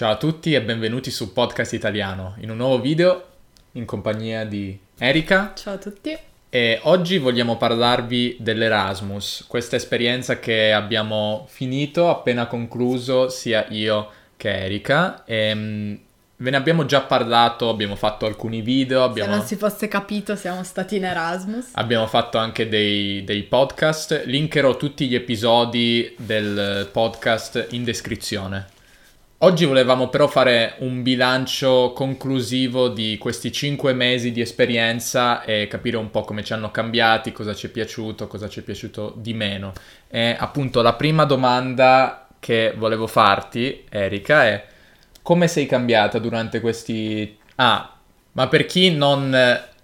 [0.00, 3.22] Ciao a tutti e benvenuti su Podcast Italiano, in un nuovo video
[3.72, 5.52] in compagnia di Erika.
[5.54, 6.16] Ciao a tutti.
[6.48, 14.64] E oggi vogliamo parlarvi dell'Erasmus, questa esperienza che abbiamo finito, appena concluso, sia io che
[14.64, 15.22] Erika.
[15.26, 15.94] E, mm,
[16.36, 19.04] ve ne abbiamo già parlato, abbiamo fatto alcuni video.
[19.04, 19.32] Abbiamo...
[19.32, 21.72] Se non si fosse capito, siamo stati in Erasmus.
[21.72, 24.22] Abbiamo fatto anche dei, dei podcast.
[24.24, 28.78] Linkerò tutti gli episodi del podcast in descrizione.
[29.42, 35.96] Oggi volevamo però fare un bilancio conclusivo di questi cinque mesi di esperienza e capire
[35.96, 39.32] un po' come ci hanno cambiati, cosa ci è piaciuto, cosa ci è piaciuto di
[39.32, 39.72] meno.
[40.08, 44.62] E appunto la prima domanda che volevo farti, Erika, è
[45.22, 47.38] come sei cambiata durante questi...
[47.54, 47.96] Ah,
[48.32, 49.34] ma per chi non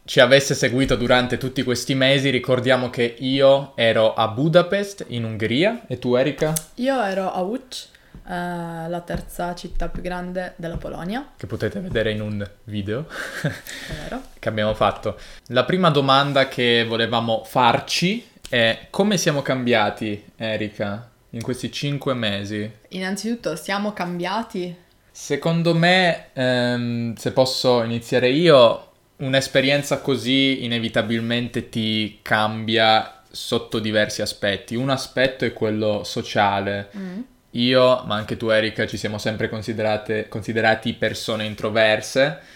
[0.04, 5.86] ci avesse seguito durante tutti questi mesi, ricordiamo che io ero a Budapest, in Ungheria,
[5.86, 6.52] e tu Erika?
[6.74, 7.94] Io ero a Łódź
[8.26, 11.34] Uh, la terza città più grande della Polonia.
[11.36, 13.06] Che potete vedere in un video
[14.40, 15.16] che abbiamo fatto.
[15.48, 22.68] La prima domanda che volevamo farci è come siamo cambiati, Erika, in questi cinque mesi?
[22.88, 24.74] Innanzitutto, siamo cambiati?
[25.12, 34.74] Secondo me, ehm, se posso iniziare io, un'esperienza così inevitabilmente ti cambia sotto diversi aspetti.
[34.74, 36.90] Un aspetto è quello sociale.
[36.96, 37.20] Mm
[37.58, 42.54] io, ma anche tu Erika, ci siamo sempre considerati persone introverse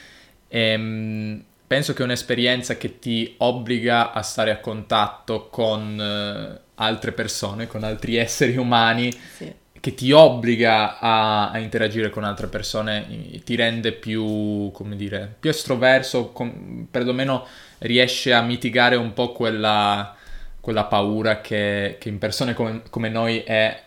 [0.52, 6.60] e ehm, penso che è un'esperienza che ti obbliga a stare a contatto con uh,
[6.74, 9.54] altre persone, con altri esseri umani, sì.
[9.78, 13.06] che ti obbliga a, a, interagire con altre persone,
[13.44, 17.46] ti rende più, come dire, più estroverso, com- perlomeno
[17.78, 20.16] riesce a mitigare un po' quella,
[20.60, 23.80] quella paura che, che in persone come, come noi è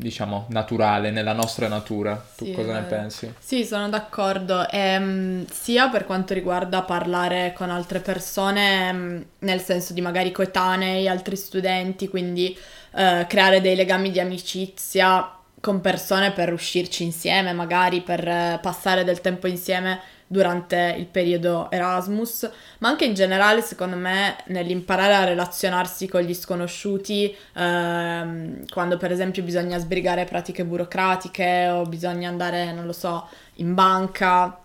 [0.00, 2.16] diciamo, naturale, nella nostra natura.
[2.36, 3.32] Tu sì, cosa ne pensi?
[3.38, 4.68] Sì, sono d'accordo.
[4.70, 11.06] Ehm, sia per quanto riguarda parlare con altre persone, ehm, nel senso di magari coetanei,
[11.06, 12.56] altri studenti, quindi
[12.94, 19.04] eh, creare dei legami di amicizia con persone per uscirci insieme, magari per eh, passare
[19.04, 20.00] del tempo insieme
[20.32, 22.48] durante il periodo Erasmus,
[22.78, 29.10] ma anche in generale, secondo me, nell'imparare a relazionarsi con gli sconosciuti, ehm, quando per
[29.10, 34.56] esempio bisogna sbrigare pratiche burocratiche o bisogna andare, non lo so, in banca,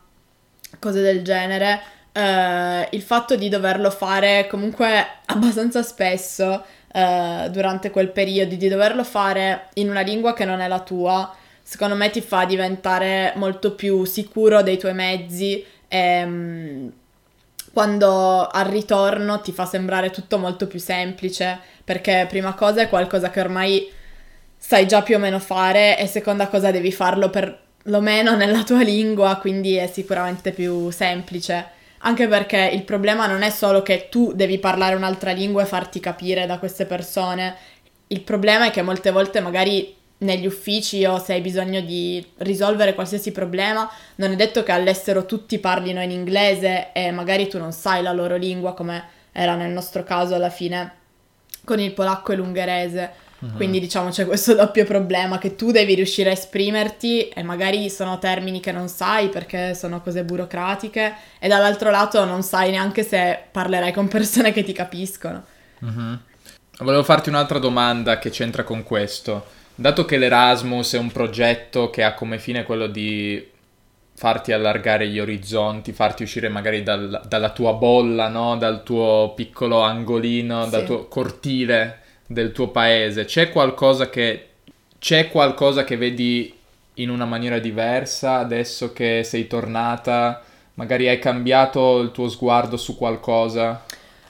[0.78, 1.82] cose del genere.
[2.12, 9.04] Eh, il fatto di doverlo fare comunque abbastanza spesso eh, durante quel periodo, di doverlo
[9.04, 11.36] fare in una lingua che non è la tua,
[11.68, 16.92] secondo me ti fa diventare molto più sicuro dei tuoi mezzi e um,
[17.74, 23.32] quando al ritorno ti fa sembrare tutto molto più semplice perché prima cosa è qualcosa
[23.32, 23.92] che ormai
[24.56, 28.64] sai già più o meno fare e seconda cosa devi farlo per lo meno nella
[28.64, 31.74] tua lingua, quindi è sicuramente più semplice.
[32.00, 36.00] Anche perché il problema non è solo che tu devi parlare un'altra lingua e farti
[36.00, 37.56] capire da queste persone,
[38.08, 42.94] il problema è che molte volte magari negli uffici o se hai bisogno di risolvere
[42.94, 47.72] qualsiasi problema, non è detto che all'estero tutti parlino in inglese e magari tu non
[47.72, 50.94] sai la loro lingua come era nel nostro caso alla fine
[51.66, 53.24] con il polacco e l'ungherese.
[53.38, 53.52] Uh-huh.
[53.52, 58.18] Quindi diciamo c'è questo doppio problema che tu devi riuscire a esprimerti e magari sono
[58.18, 63.38] termini che non sai perché sono cose burocratiche e dall'altro lato non sai neanche se
[63.52, 65.44] parlerai con persone che ti capiscono.
[65.82, 66.18] Uh-huh.
[66.80, 69.64] Volevo farti un'altra domanda che c'entra con questo.
[69.78, 73.52] Dato che l'Erasmus è un progetto che ha come fine quello di
[74.16, 78.56] farti allargare gli orizzonti, farti uscire magari dal, dalla tua bolla, no?
[78.56, 80.70] dal tuo piccolo angolino, sì.
[80.70, 84.48] dal tuo cortile del tuo paese, c'è qualcosa che
[84.98, 86.58] c'è qualcosa che vedi
[86.96, 90.42] in una maniera diversa adesso che sei tornata?
[90.76, 93.84] Magari hai cambiato il tuo sguardo su qualcosa?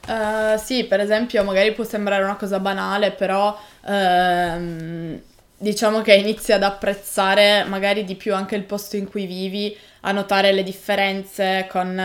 [0.08, 5.22] Uh, sì, per esempio, magari può sembrare una cosa banale, però uh,
[5.58, 10.12] diciamo che inizi ad apprezzare magari di più anche il posto in cui vivi, a
[10.12, 12.00] notare le differenze con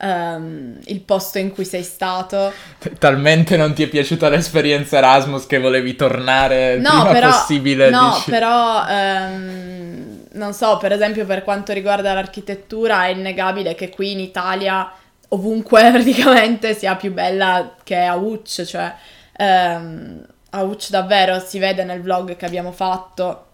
[0.00, 2.52] um, il posto in cui sei stato.
[2.98, 7.90] Talmente non ti è piaciuta l'esperienza Erasmus che volevi tornare il no, prima però, possibile.
[7.90, 8.30] No, dici.
[8.30, 14.20] però um, non so, per esempio per quanto riguarda l'architettura è innegabile che qui in
[14.20, 14.90] Italia
[15.28, 18.94] ovunque praticamente sia più bella che a Ucc, cioè...
[19.38, 20.24] Um,
[20.56, 23.44] a Uch davvero si vede nel vlog che abbiamo fatto.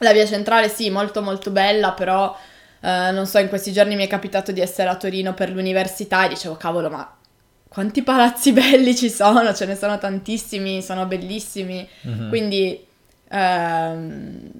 [0.00, 2.36] La via centrale sì, molto molto bella, però
[2.80, 6.26] eh, non so, in questi giorni mi è capitato di essere a Torino per l'università
[6.26, 7.16] e dicevo cavolo, ma
[7.68, 11.88] quanti palazzi belli ci sono, ce ne sono tantissimi, sono bellissimi.
[12.06, 12.28] Mm-hmm.
[12.28, 12.86] Quindi
[13.28, 14.50] ehm,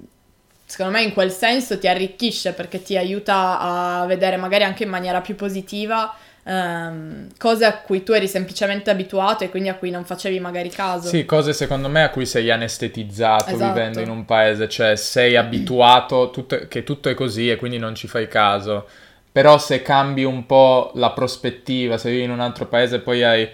[0.65, 4.89] secondo me in quel senso ti arricchisce perché ti aiuta a vedere magari anche in
[4.89, 6.15] maniera più positiva
[6.47, 10.69] ehm, cose a cui tu eri semplicemente abituato e quindi a cui non facevi magari
[10.69, 11.09] caso.
[11.09, 13.73] Sì, cose secondo me a cui sei anestetizzato esatto.
[13.73, 17.93] vivendo in un paese, cioè sei abituato tutto, che tutto è così e quindi non
[17.95, 18.87] ci fai caso.
[19.31, 23.49] Però se cambi un po' la prospettiva, se vivi in un altro paese poi hai...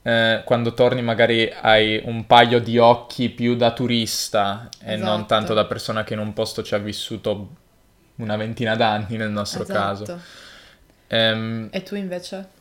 [0.00, 5.10] Eh, quando torni magari hai un paio di occhi più da turista e esatto.
[5.10, 7.48] non tanto da persona che in un posto ci ha vissuto
[8.14, 9.78] una ventina d'anni nel nostro esatto.
[9.78, 10.20] caso.
[11.10, 12.56] Um, e tu invece?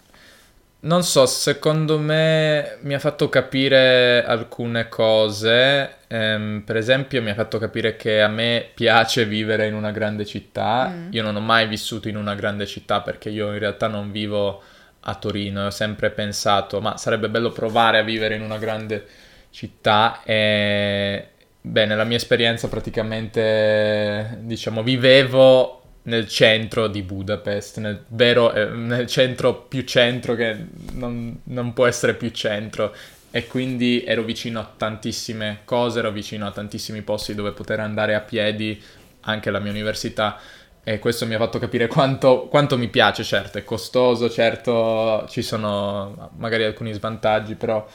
[0.80, 5.96] Non so, secondo me mi ha fatto capire alcune cose.
[6.08, 10.24] Um, per esempio, mi ha fatto capire che a me piace vivere in una grande
[10.24, 10.88] città.
[10.88, 11.08] Mm.
[11.12, 14.62] Io non ho mai vissuto in una grande città perché io in realtà non vivo
[15.02, 15.66] a Torino.
[15.66, 19.06] Ho sempre pensato, ma sarebbe bello provare a vivere in una grande
[19.50, 20.22] città.
[20.24, 21.28] E
[21.60, 29.08] beh, nella mia esperienza praticamente, diciamo, vivevo nel centro di Budapest, nel, vero, eh, nel
[29.08, 30.58] centro più centro che
[30.94, 32.94] non, non, può essere più centro.
[33.30, 38.16] E quindi ero vicino a tantissime cose, ero vicino a tantissimi posti dove poter andare
[38.16, 38.82] a piedi,
[39.22, 40.40] anche alla mia università.
[40.82, 45.42] E questo mi ha fatto capire quanto, quanto mi piace, certo è costoso, certo ci
[45.42, 47.86] sono magari alcuni svantaggi, però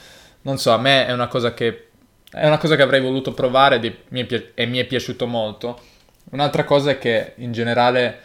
[0.42, 1.88] non so, a me è una cosa che,
[2.32, 5.80] una cosa che avrei voluto provare e mi è piaciuto molto
[6.30, 8.18] Un'altra cosa è che in generale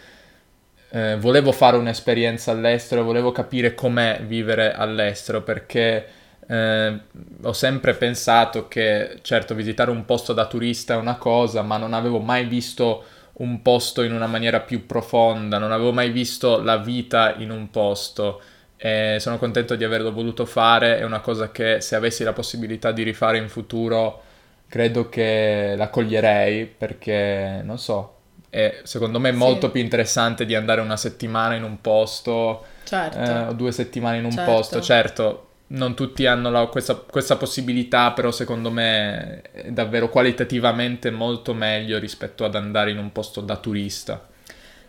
[0.89, 6.07] eh, volevo fare un'esperienza all'estero, volevo capire com'è vivere all'estero perché
[6.47, 6.99] eh,
[7.41, 11.93] ho sempre pensato che certo visitare un posto da turista è una cosa, ma non
[11.93, 13.03] avevo mai visto
[13.33, 17.69] un posto in una maniera più profonda, non avevo mai visto la vita in un
[17.69, 18.41] posto.
[18.77, 22.91] E sono contento di averlo voluto fare, è una cosa che se avessi la possibilità
[22.91, 24.21] di rifare in futuro
[24.67, 28.15] credo che la coglierei perché, non so,
[28.49, 29.73] è secondo me molto sì.
[29.73, 33.17] più interessante di andare una settimana in un posto certo.
[33.17, 34.51] eh, o due settimane in un certo.
[34.51, 34.81] posto.
[34.81, 41.53] Certo, non tutti hanno la, questa, questa, possibilità, però secondo me è davvero qualitativamente molto
[41.53, 44.27] meglio rispetto ad andare in un posto da turista.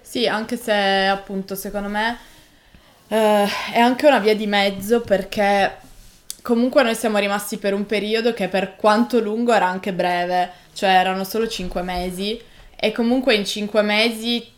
[0.01, 2.17] Sì, anche se appunto secondo me
[3.09, 5.77] eh, è anche una via di mezzo perché
[6.49, 10.89] comunque noi siamo rimasti per un periodo che per quanto lungo era anche breve, cioè
[10.89, 12.41] erano solo 5 mesi
[12.75, 14.51] e comunque in 5 mesi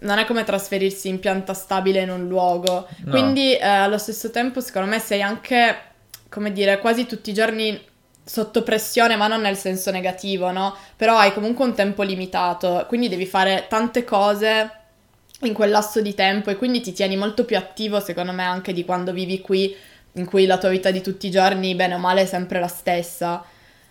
[0.00, 2.86] non è come trasferirsi in pianta stabile in un luogo.
[3.04, 3.10] No.
[3.10, 5.78] Quindi eh, allo stesso tempo secondo me sei anche,
[6.28, 7.86] come dire, quasi tutti i giorni
[8.22, 10.76] sotto pressione, ma non nel senso negativo, no?
[10.94, 14.72] Però hai comunque un tempo limitato, quindi devi fare tante cose
[15.42, 18.74] in quel lasso di tempo e quindi ti tieni molto più attivo secondo me anche
[18.74, 19.74] di quando vivi qui
[20.12, 22.68] in cui la tua vita di tutti i giorni, bene o male, è sempre la
[22.68, 23.44] stessa.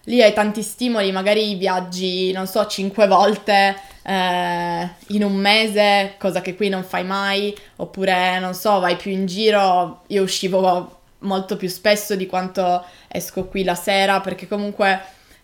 [0.05, 6.41] Lì hai tanti stimoli, magari viaggi, non so, cinque volte eh, in un mese, cosa
[6.41, 10.03] che qui non fai mai, oppure, non so, vai più in giro.
[10.07, 14.99] Io uscivo molto più spesso di quanto esco qui la sera, perché comunque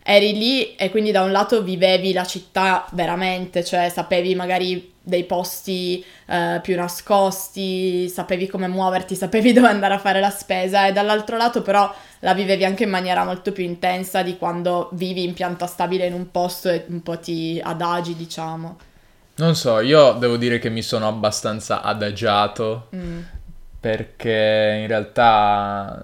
[0.08, 5.24] eri lì e quindi da un lato vivevi la città veramente, cioè sapevi magari dei
[5.24, 10.92] posti eh, più nascosti, sapevi come muoverti, sapevi dove andare a fare la spesa e
[10.92, 15.34] dall'altro lato però la vivevi anche in maniera molto più intensa di quando vivi in
[15.34, 18.78] pianta stabile in un posto e un po' ti adagi, diciamo.
[19.38, 23.20] Non so, io devo dire che mi sono abbastanza adagiato mm.
[23.80, 26.00] perché in realtà,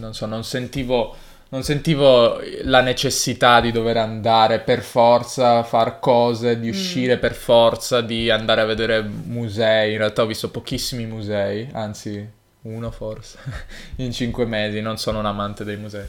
[0.00, 1.14] non so, non sentivo
[1.50, 6.70] non sentivo la necessità di dover andare per forza a far cose, di mm.
[6.70, 7.20] uscire mm.
[7.20, 9.92] per forza, di andare a vedere musei.
[9.92, 13.38] In realtà ho visto pochissimi musei, anzi uno forse,
[13.96, 16.06] in cinque mesi, non sono un amante dei musei.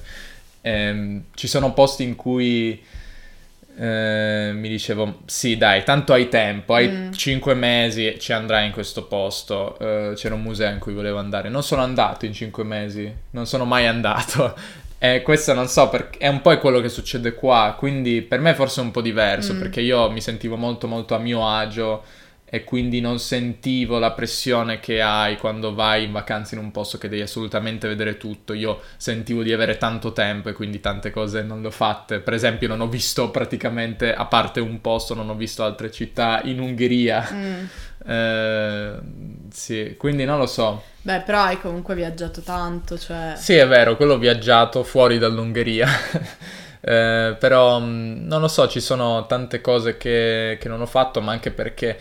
[0.62, 2.84] Ehm, ci sono posti in cui
[3.77, 7.12] eh, mi dicevo, sì dai, tanto hai tempo, hai mm.
[7.13, 9.79] cinque mesi, ci andrai in questo posto.
[9.79, 11.48] Eh, c'era un museo in cui volevo andare.
[11.48, 14.88] Non sono andato in cinque mesi, non sono mai andato.
[15.01, 18.53] E questo non so, perché è un po' quello che succede qua, quindi per me
[18.53, 19.59] forse è un po' diverso, mm.
[19.59, 22.03] perché io mi sentivo molto molto a mio agio
[22.49, 26.97] e quindi non sentivo la pressione che hai quando vai in vacanza in un posto
[26.97, 28.53] che devi assolutamente vedere tutto.
[28.53, 32.19] Io sentivo di avere tanto tempo e quindi tante cose non le ho fatte.
[32.19, 36.41] Per esempio non ho visto praticamente, a parte un posto, non ho visto altre città
[36.43, 37.27] in Ungheria.
[37.31, 37.65] Mm.
[38.01, 38.93] Eh,
[39.51, 40.81] sì, quindi non lo so.
[41.01, 43.33] Beh, però hai comunque viaggiato tanto, cioè...
[43.35, 45.87] Sì, è vero, quello ho viaggiato fuori dall'Ungheria.
[46.81, 51.21] eh, però mm, non lo so, ci sono tante cose che, che, non ho fatto,
[51.21, 51.97] ma anche perché,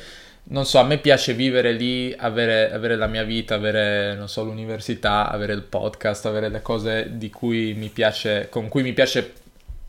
[0.50, 4.44] non so, a me piace vivere lì, avere, avere la mia vita, avere, non so,
[4.44, 9.32] l'università, avere il podcast, avere le cose cui piace, con cui mi piace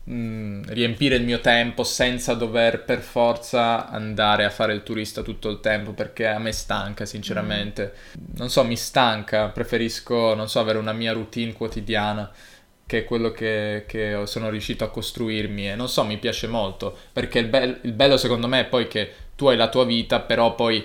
[0.04, 5.48] mh, riempire il mio tempo senza dover per forza andare a fare il turista tutto
[5.48, 7.94] il tempo perché a me stanca sinceramente.
[8.36, 12.30] Non so, mi stanca, preferisco, non so, avere una mia routine quotidiana
[12.84, 16.96] che è quello che, che, sono riuscito a costruirmi e non so, mi piace molto
[17.12, 20.20] perché il, be- il bello secondo me è poi che tu hai la tua vita,
[20.20, 20.84] però poi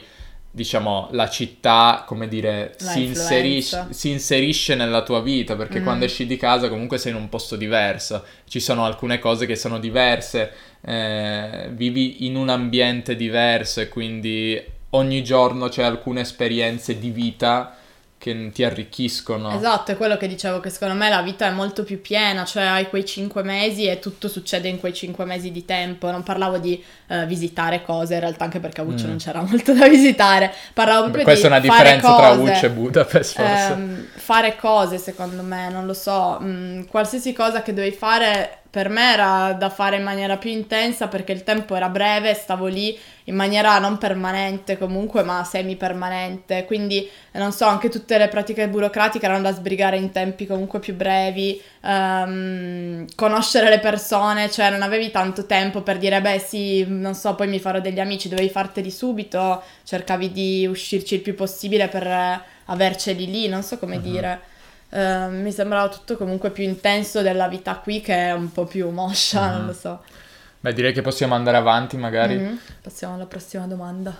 [0.49, 5.83] diciamo, la città, come dire, si inserisce, si inserisce, nella tua vita, perché mm.
[5.83, 9.57] quando esci di casa comunque sei in un posto diverso, ci sono alcune cose che
[9.57, 16.97] sono diverse, eh, vivi in un ambiente diverso e quindi ogni giorno c'è alcune esperienze
[16.97, 17.75] di vita
[18.25, 19.55] che ti arricchiscono.
[19.55, 22.63] Esatto, è quello che dicevo, che secondo me la vita è molto più piena, cioè
[22.63, 26.09] hai quei cinque mesi e tutto succede in quei cinque mesi di tempo.
[26.09, 29.09] Non parlavo di uh, visitare cose, in realtà anche perché a Uccio mm.
[29.09, 30.51] non c'era molto da visitare.
[30.73, 33.71] Parlavo proprio Beh, questa di Questa è una differenza tra Uccio e Budapest, forse.
[33.71, 36.39] Ehm, fare cose, secondo me, non lo so.
[36.41, 41.07] Mm, qualsiasi cosa che dovevi fare per me era da fare in maniera più intensa
[41.07, 46.65] perché il tempo era breve, stavo lì in maniera non permanente comunque, ma semi-permanente.
[46.65, 50.93] Quindi, non so, anche tutte le pratiche burocratiche erano da sbrigare in tempi comunque più
[50.93, 57.15] brevi, um, conoscere le persone, cioè non avevi tanto tempo per dire, beh sì, non
[57.15, 61.87] so, poi mi farò degli amici, dovevi farteli subito, cercavi di uscirci il più possibile
[61.87, 64.01] per averceli lì, non so come uh-huh.
[64.01, 64.53] dire.
[64.95, 68.89] Uh, mi sembrava tutto comunque più intenso della vita qui che è un po' più
[68.91, 69.51] moscia, mm.
[69.51, 69.67] non mhm.
[69.67, 70.01] lo so.
[70.61, 72.37] Beh, direi che possiamo andare avanti magari.
[72.37, 72.55] Mm-hmm.
[72.81, 74.15] Passiamo alla prossima domanda.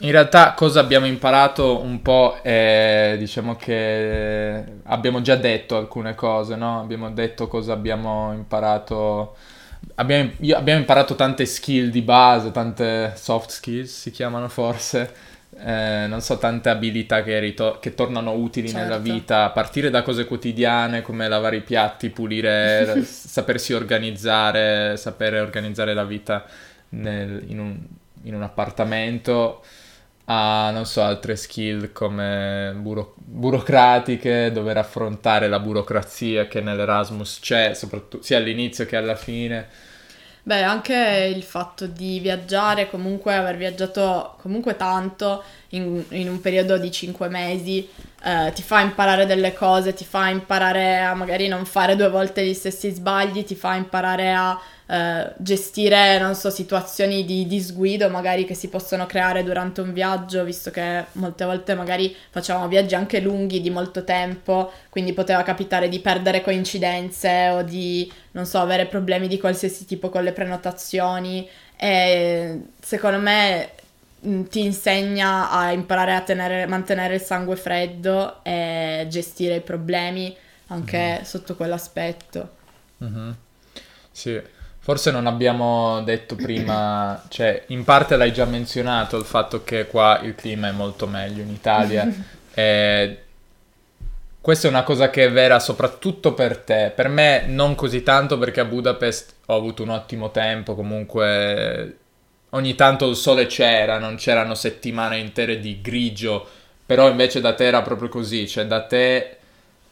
[0.00, 6.56] In realtà cosa abbiamo imparato un po' è, diciamo che abbiamo già detto alcune cose,
[6.56, 6.80] no?
[6.80, 9.36] Abbiamo detto cosa abbiamo imparato.
[9.94, 15.29] Abbiamo, abbiamo imparato tante skill di base, tante soft skills si chiamano forse
[15.62, 18.82] eh, non so, tante abilità che, rito- che tornano utili certo.
[18.82, 25.38] nella vita, a partire da cose quotidiane come lavare i piatti, pulire, sapersi organizzare, sapere
[25.40, 26.44] organizzare la vita
[26.90, 27.78] nel, in, un,
[28.22, 29.62] in, un, appartamento,
[30.24, 37.74] a, non so, altre skill come buro- burocratiche, dover affrontare la burocrazia che nell'Erasmus c'è,
[37.74, 39.68] soprattutto sia all'inizio che alla fine
[40.42, 46.78] Beh, anche il fatto di viaggiare, comunque aver viaggiato comunque tanto in, in un periodo
[46.78, 47.88] di cinque mesi,
[48.22, 52.44] eh, ti fa imparare delle cose, ti fa imparare a magari non fare due volte
[52.44, 58.44] gli stessi sbagli, ti fa imparare a eh, gestire, non so, situazioni di disguido magari
[58.44, 63.20] che si possono creare durante un viaggio, visto che molte volte magari facevamo viaggi anche
[63.20, 68.86] lunghi di molto tempo, quindi poteva capitare di perdere coincidenze o di, non so, avere
[68.86, 71.48] problemi di qualsiasi tipo con le prenotazioni.
[71.82, 73.70] E secondo me
[74.20, 80.36] ti insegna a imparare a tenere, mantenere il sangue freddo e gestire i problemi
[80.68, 81.24] anche mm.
[81.24, 82.50] sotto quell'aspetto.
[83.02, 83.30] Mm-hmm.
[84.10, 84.40] Sì.
[84.82, 90.20] Forse non abbiamo detto prima, cioè in parte l'hai già menzionato il fatto che qua
[90.22, 92.08] il clima è molto meglio in Italia.
[92.52, 93.22] e
[94.40, 96.92] questa è una cosa che è vera soprattutto per te.
[96.94, 101.96] Per me non così tanto perché a Budapest ho avuto un ottimo tempo, comunque
[102.50, 106.46] ogni tanto il sole c'era, non c'erano settimane intere di grigio,
[106.84, 109.36] però invece da te era proprio così, cioè da te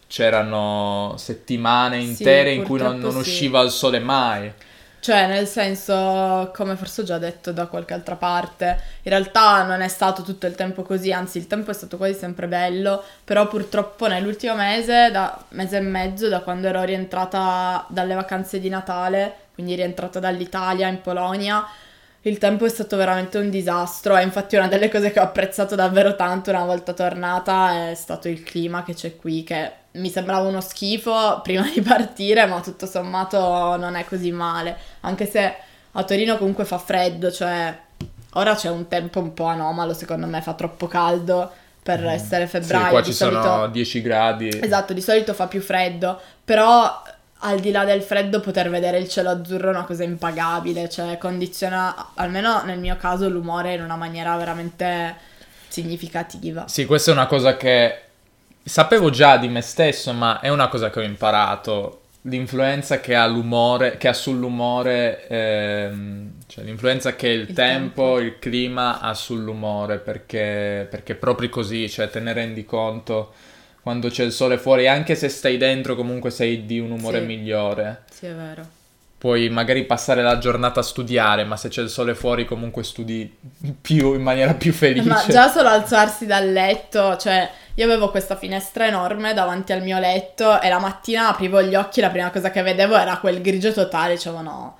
[0.06, 3.18] c'erano settimane intere sì, in cui non, non sì.
[3.18, 4.52] usciva il sole mai.
[5.00, 9.80] Cioè, nel senso, come forse ho già detto da qualche altra parte, in realtà non
[9.80, 13.46] è stato tutto il tempo così, anzi il tempo è stato quasi sempre bello, però
[13.46, 19.34] purtroppo nell'ultimo mese, da mese e mezzo, da quando ero rientrata dalle vacanze di Natale,
[19.54, 21.64] quindi rientrata dall'Italia in Polonia,
[22.22, 25.74] il tempo è stato veramente un disastro e infatti una delle cose che ho apprezzato
[25.74, 30.48] davvero tanto una volta tornata è stato il clima che c'è qui, che mi sembrava
[30.48, 35.54] uno schifo prima di partire, ma tutto sommato non è così male, anche se
[35.92, 37.76] a Torino comunque fa freddo, cioè
[38.32, 41.50] ora c'è un tempo un po' anomalo, secondo me fa troppo caldo
[41.82, 42.08] per mm.
[42.08, 42.84] essere febbraio.
[42.84, 43.42] Sì, qua ci solito...
[43.42, 44.60] sono 10 gradi.
[44.60, 47.02] Esatto, di solito fa più freddo, però
[47.40, 51.18] al di là del freddo poter vedere il cielo azzurro è una cosa impagabile, cioè
[51.18, 55.14] condiziona, almeno nel mio caso, l'umore in una maniera veramente
[55.68, 56.66] significativa.
[56.66, 58.00] Sì, questa è una cosa che
[58.64, 62.02] sapevo già di me stesso, ma è una cosa che ho imparato.
[62.22, 68.18] L'influenza che ha l'umore, che ha sull'umore, ehm, cioè l'influenza che il, il tempo, tempo,
[68.18, 73.32] il clima ha sull'umore, perché, perché proprio così, cioè te ne rendi conto
[73.88, 77.24] quando c'è il sole fuori, anche se stai dentro comunque sei di un umore sì.
[77.24, 78.02] migliore.
[78.12, 78.62] Sì, è vero.
[79.16, 83.34] Puoi magari passare la giornata a studiare, ma se c'è il sole fuori comunque studi
[83.80, 85.08] più, in maniera più felice.
[85.08, 89.98] Ma già solo alzarsi dal letto, cioè io avevo questa finestra enorme davanti al mio
[89.98, 93.72] letto e la mattina aprivo gli occhi la prima cosa che vedevo era quel grigio
[93.72, 94.76] totale, dicevo no,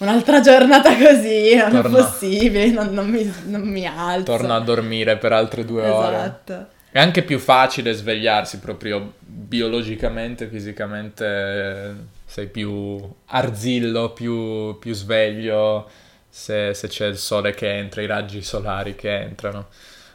[0.00, 1.96] un'altra giornata così, non Torno.
[1.96, 4.24] è possibile, non, non, mi, non mi alzo.
[4.24, 5.96] Torno a dormire per altre due esatto.
[5.96, 6.16] ore.
[6.16, 6.78] Esatto.
[6.92, 11.94] È anche più facile svegliarsi proprio biologicamente, fisicamente,
[12.24, 15.88] sei più arzillo, più, più sveglio
[16.28, 19.68] se, se, c'è il sole che entra, i raggi solari che entrano.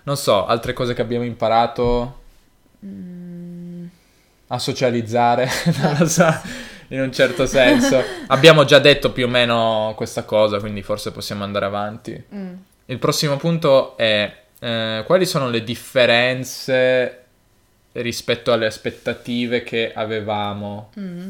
[0.03, 2.21] Non so, altre cose che abbiamo imparato
[2.85, 3.85] mm.
[4.47, 5.49] a socializzare,
[5.81, 6.27] non lo so,
[6.89, 8.03] in un certo senso.
[8.27, 12.23] abbiamo già detto più o meno questa cosa, quindi forse possiamo andare avanti.
[12.33, 12.53] Mm.
[12.87, 17.23] Il prossimo punto è eh, quali sono le differenze
[17.91, 20.89] rispetto alle aspettative che avevamo?
[20.99, 21.29] Mm.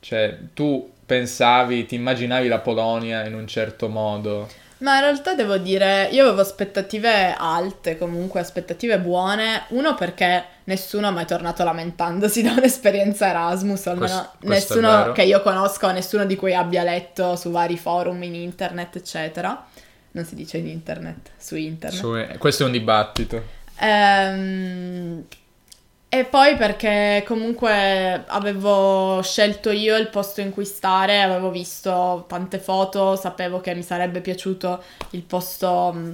[0.00, 4.46] Cioè, tu pensavi, ti immaginavi la Polonia in un certo modo?
[4.78, 9.62] Ma in realtà devo dire, io avevo aspettative alte, comunque aspettative buone.
[9.68, 15.40] Uno perché nessuno è mai tornato lamentandosi da un'esperienza Erasmus, almeno questo, nessuno che io
[15.40, 19.68] conosca, nessuno di cui abbia letto su vari forum in internet, eccetera
[20.14, 22.00] non si dice in internet, su internet.
[22.00, 23.42] Su, questo è un dibattito.
[23.80, 25.24] Ehm,
[26.08, 32.60] e poi perché comunque avevo scelto io il posto in cui stare, avevo visto tante
[32.60, 34.80] foto, sapevo che mi sarebbe piaciuto
[35.10, 36.12] il posto, mm,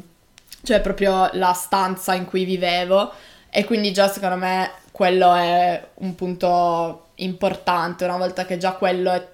[0.62, 3.12] cioè proprio la stanza in cui vivevo
[3.50, 9.12] e quindi già secondo me quello è un punto importante, una volta che già quello
[9.12, 9.28] è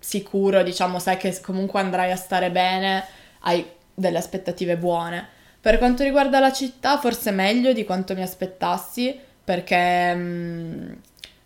[0.00, 3.06] sicuro, diciamo, sai che comunque andrai a stare bene,
[3.40, 5.26] hai delle aspettative buone.
[5.60, 10.92] Per quanto riguarda la città, forse meglio di quanto mi aspettassi, perché mm,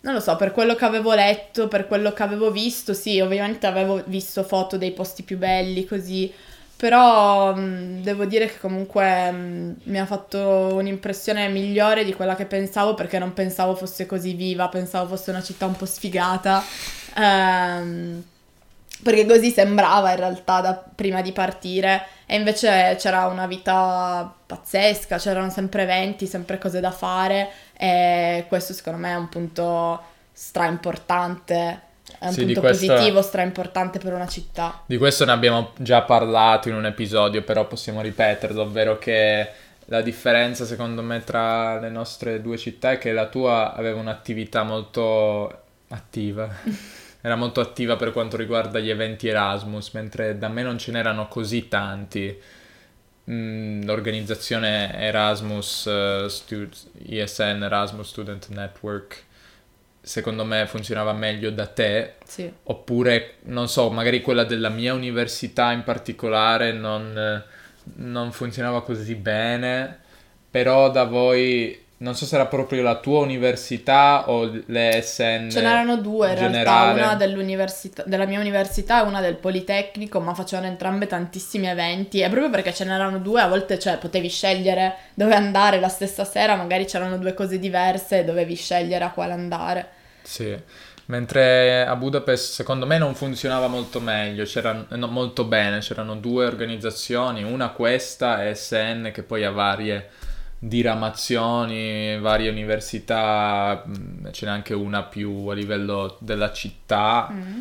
[0.01, 3.67] non lo so, per quello che avevo letto, per quello che avevo visto, sì, ovviamente
[3.67, 6.33] avevo visto foto dei posti più belli così,
[6.77, 12.47] però mm, devo dire che comunque mm, mi ha fatto un'impressione migliore di quella che
[12.47, 16.63] pensavo, perché non pensavo fosse così viva, pensavo fosse una città un po' sfigata.
[17.17, 18.23] Ehm,
[19.03, 25.17] perché così sembrava in realtà da prima di partire e invece c'era una vita pazzesca,
[25.17, 29.99] c'erano sempre eventi, sempre cose da fare e questo secondo me è un punto
[30.31, 31.81] stra importante.
[32.19, 34.83] È un sì, punto questo, positivo, stra importante per una città.
[34.85, 39.49] Di questo ne abbiamo già parlato in un episodio, però possiamo ripeterlo, ovvero che
[39.87, 44.65] la differenza secondo me tra le nostre due città è che la tua aveva un'attività
[44.65, 46.47] molto attiva.
[47.21, 51.29] era molto attiva per quanto riguarda gli eventi Erasmus, mentre da me non ce n'erano
[51.29, 52.37] così tanti.
[53.31, 56.69] Mm, l'organizzazione Erasmus, uh, Stu-
[57.07, 59.25] ESN, Erasmus Student Network,
[60.01, 62.15] secondo me funzionava meglio da te.
[62.25, 62.51] Sì.
[62.65, 67.43] Oppure, non so, magari quella della mia università in particolare non,
[67.97, 69.99] non funzionava così bene,
[70.51, 75.49] però da voi non so se era proprio la tua università o le SN.
[75.51, 76.95] Ce n'erano due in generale.
[76.95, 77.15] realtà, una
[78.07, 82.73] della mia università e una del Politecnico, ma facevano entrambe tantissimi eventi e proprio perché
[82.73, 87.19] ce n'erano due, a volte cioè, potevi scegliere dove andare la stessa sera, magari c'erano
[87.19, 89.89] due cose diverse e dovevi scegliere a quale andare.
[90.23, 90.57] Sì.
[91.07, 96.45] Mentre a Budapest secondo me non funzionava molto meglio, c'era, no, molto bene, c'erano due
[96.45, 100.11] organizzazioni, una questa e SN che poi ha varie
[100.59, 107.29] diramazioni, varie università, mm, ce n'è anche una più a livello della città.
[107.31, 107.59] Mm.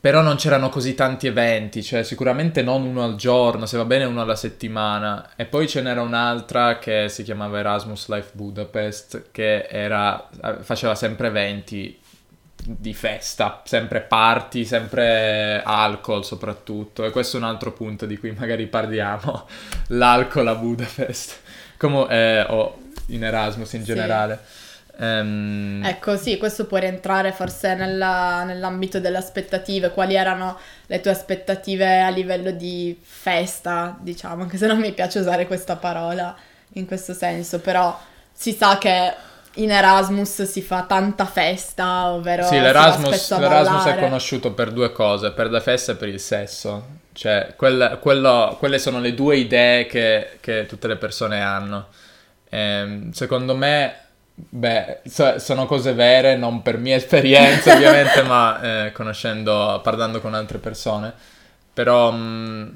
[0.00, 4.04] Però non c'erano così tanti eventi, cioè sicuramente non uno al giorno, se va bene
[4.04, 5.30] uno alla settimana.
[5.34, 10.28] E poi ce n'era un'altra che si chiamava Erasmus Life Budapest, che era,
[10.60, 11.98] faceva sempre eventi
[12.66, 17.06] di festa, sempre party, sempre alcol soprattutto.
[17.06, 19.46] E questo è un altro punto di cui magari parliamo,
[19.88, 21.43] l'alcol a Budapest
[21.76, 24.40] come, eh, o in Erasmus in generale.
[24.96, 25.82] Um...
[25.84, 29.90] Ecco, sì, questo può rientrare forse nella, nell'ambito delle aspettative.
[29.90, 35.18] Quali erano le tue aspettative a livello di festa, diciamo, anche se non mi piace
[35.18, 36.34] usare questa parola
[36.74, 37.98] in questo senso, però
[38.32, 39.12] si sa che
[39.54, 45.32] in Erasmus si fa tanta festa, ovvero sì, l'Erasmus, l'Erasmus è conosciuto per due cose,
[45.32, 46.93] per la festa e per il sesso.
[47.14, 51.86] Cioè, quella, quello, quelle sono le due idee che, che tutte le persone hanno.
[52.50, 53.94] E, ehm, secondo me,
[54.34, 60.34] beh, so, sono cose vere, non per mia esperienza ovviamente, ma eh, conoscendo, parlando con
[60.34, 61.14] altre persone.
[61.72, 62.68] Però, mh, mm,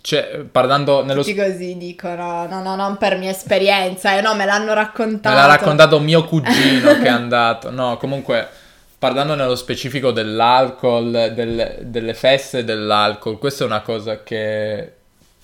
[0.00, 1.20] cioè, parlando nello...
[1.20, 5.34] Tutti così dicono, no, no, non per mia esperienza, eh, no, me l'hanno raccontato.
[5.34, 7.70] Me l'ha raccontato mio cugino che è andato.
[7.70, 8.55] No, comunque
[8.98, 14.92] parlando nello specifico dell'alcol, del, delle feste dell'alcol, questa è una cosa che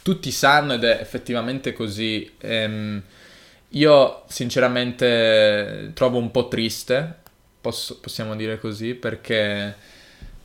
[0.02, 2.30] tutti sanno ed è effettivamente così.
[2.40, 3.02] Ehm,
[3.70, 7.20] io sinceramente trovo un po' triste,
[7.60, 9.74] posso- possiamo dire così, perché,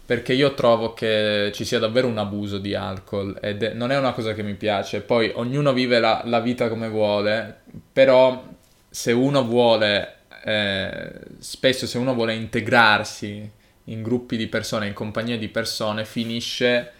[0.05, 3.97] perché io trovo che ci sia davvero un abuso di alcol ed è- non è
[3.97, 5.01] una cosa che mi piace.
[5.01, 8.43] Poi ognuno vive la, la vita come vuole, però
[8.89, 10.16] se uno vuole,
[10.47, 13.49] eh, spesso se uno vuole integrarsi
[13.85, 16.91] in gruppi di persone, in compagnia di persone, finisce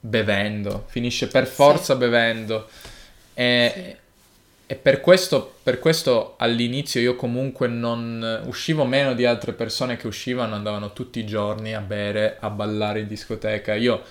[0.00, 1.98] bevendo, finisce per forza Sì.
[1.98, 2.68] bevendo.
[3.34, 3.96] E, Sì.
[4.66, 10.06] e per questo, per questo all'inizio io comunque non uscivo meno di altre persone che
[10.06, 13.74] uscivano, andavano tutti i giorni a bere, a ballare in discoteca.
[13.74, 14.02] Io,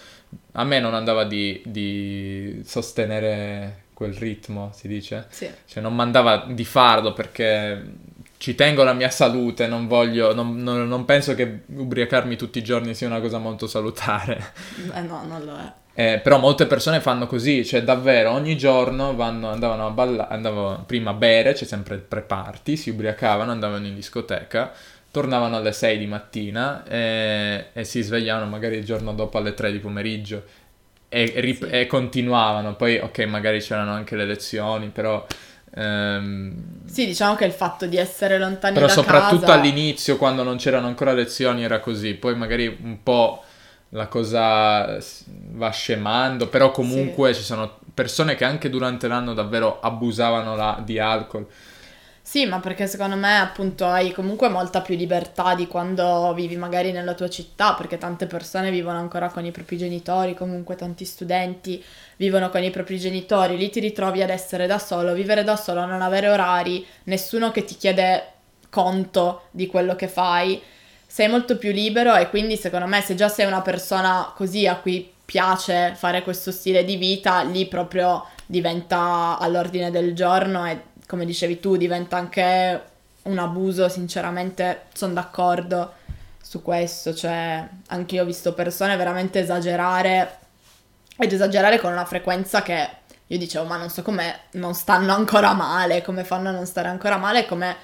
[0.53, 5.25] a me non andava di, di sostenere quel ritmo, si dice?
[5.29, 5.49] Sì.
[5.65, 7.81] Cioè non mandava di farlo perché
[8.37, 12.63] ci tengo alla mia salute, non voglio, non, non- non penso che ubriacarmi tutti i
[12.63, 14.53] giorni sia una cosa molto salutare.
[14.93, 15.71] Eh no, non lo è.
[15.99, 20.83] Eh, però molte persone fanno così, cioè davvero ogni giorno vanno, andavano a ballare, andavano
[20.85, 24.71] prima a bere, c'è sempre il pre-party, si ubriacavano, andavano in discoteca,
[25.09, 29.71] tornavano alle 6 di mattina e, e si svegliavano magari il giorno dopo alle 3
[29.71, 30.43] di pomeriggio
[31.09, 31.71] e, e rip- Sì.
[31.71, 35.25] e continuavano, poi ok magari c'erano anche le lezioni, però...
[35.77, 39.53] ehm, Sì, diciamo che il fatto di essere lontani però da soprattutto casa...
[39.53, 42.13] all'inizio, quando non c'erano ancora lezioni, era così.
[42.15, 43.43] Poi magari un po'
[43.89, 44.97] la cosa
[45.51, 50.99] va scemando, però comunque ci sono persone che anche durante l'anno davvero abusavano la- di
[50.99, 51.47] alcol.
[52.29, 56.91] Sì, ma perché secondo me appunto hai comunque molta più libertà di quando vivi magari
[56.91, 61.81] nella tua città, perché tante persone vivono ancora con i propri genitori, comunque tanti studenti
[62.17, 65.85] vivono con i propri genitori, lì ti ritrovi ad essere da solo, vivere da solo,
[65.85, 68.31] non avere orari, nessuno che ti chiede
[68.69, 70.61] conto di quello che fai,
[71.07, 74.75] sei molto più libero e quindi secondo me se già sei una persona così a
[74.75, 81.25] cui piace fare questo stile di vita, lì proprio diventa all'ordine del giorno e come
[81.25, 82.83] dicevi tu diventa anche
[83.23, 85.93] un abuso, sinceramente sono d'accordo
[86.41, 90.39] su questo, cioè anche io ho visto persone veramente esagerare
[91.17, 92.89] ed esagerare con una frequenza che
[93.25, 96.87] io dicevo ma non so come non stanno ancora male, come fanno a non stare
[96.87, 97.75] ancora male, come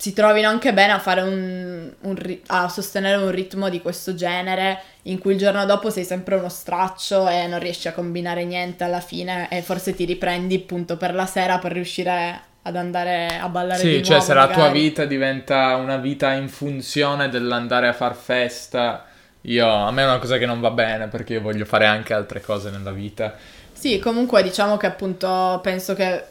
[0.00, 4.80] si trovino anche bene a fare un, un a sostenere un ritmo di questo genere
[5.02, 8.84] in cui il giorno dopo sei sempre uno straccio e non riesci a combinare niente
[8.84, 13.48] alla fine e forse ti riprendi appunto per la sera per riuscire ad andare a
[13.48, 14.70] ballare di Sì, cioè nuovo se la tua magari.
[14.70, 19.06] vita diventa una vita in funzione dell'andare a far festa,
[19.42, 22.12] io, a me è una cosa che non va bene perché io voglio fare anche
[22.14, 23.36] altre cose nella vita.
[23.72, 26.24] Sì, comunque diciamo che appunto penso che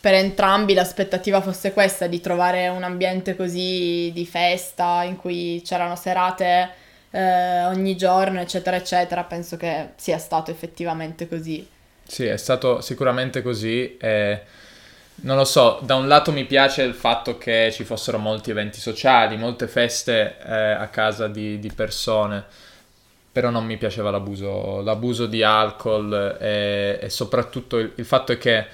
[0.00, 5.96] per entrambi l'aspettativa fosse questa, di trovare un ambiente così di festa in cui c'erano
[5.96, 6.70] serate
[7.10, 9.24] eh, ogni giorno, eccetera, eccetera.
[9.24, 11.66] Penso che sia stato effettivamente così.
[12.04, 13.96] Sì, è stato sicuramente così.
[13.96, 14.42] e
[15.20, 18.78] non lo so, da un lato mi piace il fatto che ci fossero molti eventi
[18.78, 22.44] sociali, molte feste eh, a casa di, di persone,
[23.32, 28.38] però non mi piaceva l'abuso, l'abuso di alcol e, e soprattutto il, il fatto è
[28.38, 28.66] che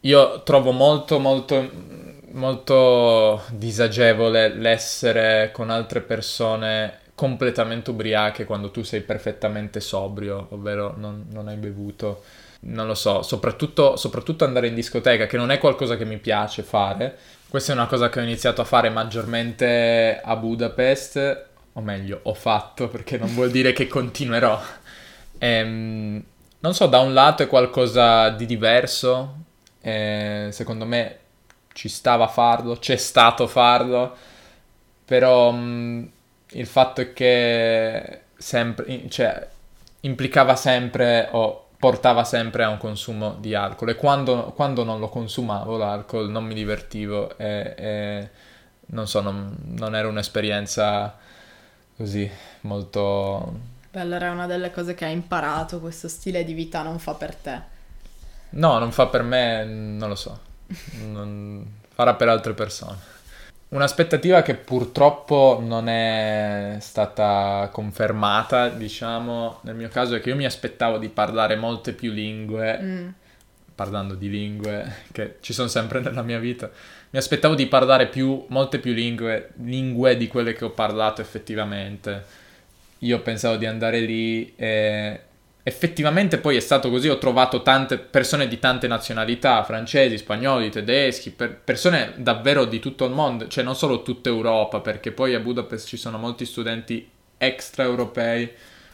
[0.00, 1.70] io trovo molto, molto,
[2.32, 11.26] molto disagevole l'essere con altre persone completamente ubriache quando tu sei perfettamente sobrio, ovvero non,
[11.30, 12.22] non hai bevuto.
[12.62, 16.62] Non lo so, soprattutto, soprattutto andare in discoteca, che non è qualcosa che mi piace
[16.62, 17.16] fare.
[17.48, 22.34] Questa è una cosa che ho iniziato a fare maggiormente a Budapest, o meglio, ho
[22.34, 24.58] fatto perché non vuol dire che continuerò.
[25.38, 26.22] Ehm,
[26.60, 29.36] non so, da un lato è qualcosa di diverso,
[29.80, 31.18] eh, secondo me
[31.72, 34.14] ci stava a farlo, c'è stato farlo,
[35.04, 36.10] però mh,
[36.52, 39.48] il fatto è che sempre, cioè,
[40.00, 45.08] implicava sempre o portava sempre a un consumo di alcol e quando, quando non lo
[45.08, 48.30] consumavo l'alcol non mi divertivo e, e
[48.86, 51.16] non so, non, non era un'esperienza
[51.96, 52.30] così
[52.62, 53.68] molto...
[53.90, 57.14] Beh, allora è una delle cose che hai imparato, questo stile di vita non fa
[57.14, 57.78] per te.
[58.50, 60.38] No, non fa per me, non lo so,
[61.02, 62.96] non farà per altre persone.
[63.68, 70.44] Un'aspettativa che purtroppo non è stata confermata, diciamo, nel mio caso è che io mi
[70.44, 73.08] aspettavo di parlare molte più lingue, Mm.
[73.76, 76.68] parlando di lingue che ci sono sempre nella mia vita,
[77.10, 82.24] mi aspettavo di parlare più, molte più lingue, lingue di quelle che ho parlato effettivamente.
[82.98, 85.20] Io pensavo di andare lì e
[85.62, 91.30] effettivamente poi è stato così, ho trovato tante persone di tante nazionalità, francesi, spagnoli, tedeschi,
[91.30, 95.40] per- persone davvero di tutto il mondo, cioè non solo tutta Europa, perché poi a
[95.40, 98.50] Budapest ci sono molti studenti extraeuropei,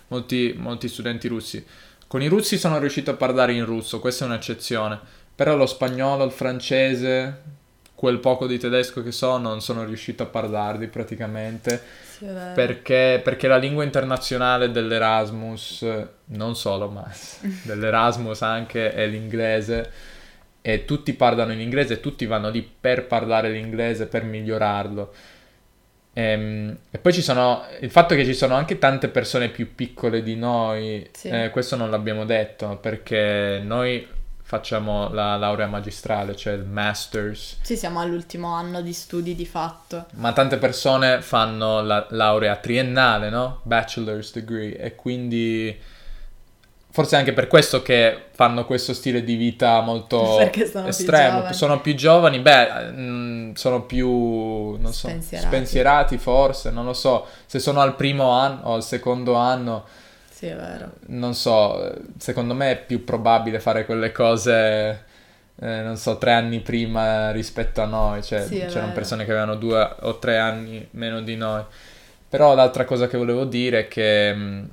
[0.08, 1.64] molti, molti studenti russi.
[2.06, 4.98] Con i russi sono riuscito a parlare in russo, questa è un'eccezione,
[5.34, 7.42] però lo spagnolo, il francese,
[7.96, 11.82] quel poco di tedesco che so non sono riuscito a parlarli praticamente
[12.18, 15.84] sì, perché, perché, la lingua internazionale dell'Erasmus,
[16.26, 17.10] non solo ma
[17.64, 19.90] dell'Erasmus anche è l'inglese
[20.60, 25.14] e tutti parlano in inglese e tutti vanno lì per parlare l'inglese, per migliorarlo.
[26.12, 29.74] E, ehm, e, poi ci sono il fatto che ci sono anche tante persone più
[29.74, 31.28] piccole di noi, sì.
[31.28, 34.06] eh, questo non l'abbiamo detto perché noi
[34.46, 37.56] facciamo la laurea magistrale, cioè il master's.
[37.62, 40.06] Sì, siamo all'ultimo anno di studi di fatto.
[40.12, 43.58] Ma tante persone fanno la laurea triennale, no?
[43.64, 45.76] Bachelor's degree e quindi
[46.90, 50.38] forse anche per questo che fanno questo stile di vita molto
[50.70, 51.42] sono estremo.
[51.42, 55.48] Più sono più giovani, beh, mm, sono più non so, spensierati.
[55.48, 60.04] spensierati forse, non lo so, se sono al primo anno o al secondo anno
[60.36, 60.92] sì, è vero.
[61.06, 65.04] Non so, secondo me è più probabile fare quelle cose,
[65.58, 68.22] eh, non so, tre anni prima rispetto a noi.
[68.22, 68.92] Cioè, sì, c'erano vero.
[68.92, 71.62] persone che avevano due o tre anni meno di noi.
[72.28, 74.68] Però l'altra cosa che volevo dire è che, mh,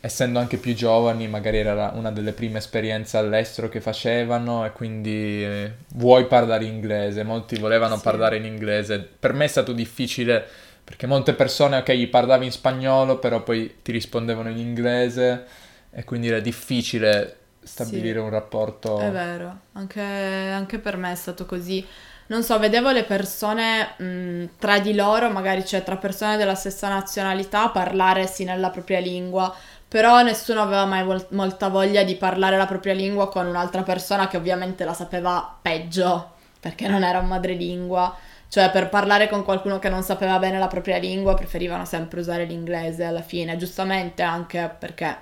[0.00, 5.42] essendo anche più giovani, magari era una delle prime esperienze all'estero che facevano e quindi
[5.42, 7.22] eh, vuoi parlare inglese.
[7.22, 8.02] Molti volevano sì.
[8.02, 8.98] parlare in inglese.
[9.18, 10.46] Per me è stato difficile
[10.86, 15.44] perché molte persone, ok, gli parlavi in spagnolo, però poi ti rispondevano in inglese
[15.90, 19.00] e quindi era difficile stabilire sì, un rapporto.
[19.00, 21.84] È vero, anche, anche, per me è stato così.
[22.28, 26.88] Non so, vedevo le persone mh, tra di loro, magari cioè tra persone della stessa
[26.88, 29.52] nazionalità, parlare sì nella propria lingua,
[29.88, 34.28] però nessuno aveva mai vol- molta voglia di parlare la propria lingua con un'altra persona
[34.28, 38.16] che ovviamente la sapeva peggio, perché non era un madrelingua.
[38.56, 42.46] Cioè, per parlare con qualcuno che non sapeva bene la propria lingua, preferivano sempre usare
[42.46, 45.14] l'inglese alla fine, giustamente anche perché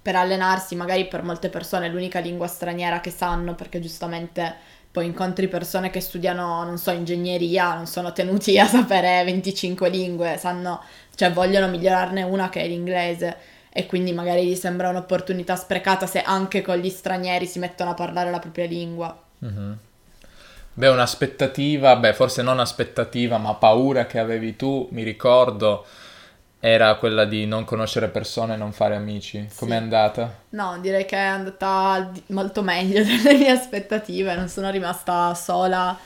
[0.00, 4.54] per allenarsi, magari per molte persone è l'unica lingua straniera che sanno, perché giustamente
[4.90, 10.38] poi incontri persone che studiano, non so, ingegneria, non sono tenuti a sapere 25 lingue,
[10.38, 10.82] sanno,
[11.16, 13.36] cioè vogliono migliorarne una che è l'inglese
[13.68, 17.94] e quindi magari gli sembra un'opportunità sprecata se anche con gli stranieri si mettono a
[17.94, 19.22] parlare la propria lingua.
[19.44, 19.72] Mm-hmm.
[20.78, 25.86] Beh, un'aspettativa, beh, forse non aspettativa, ma paura che avevi tu, mi ricordo,
[26.60, 29.48] era quella di non conoscere persone e non fare amici.
[29.56, 29.76] Com'è sì.
[29.76, 30.34] andata?
[30.50, 35.98] No, direi che è andata molto meglio delle mie aspettative, non sono rimasta sola,